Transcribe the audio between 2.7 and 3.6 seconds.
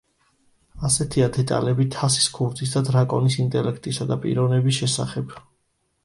და დრაკონის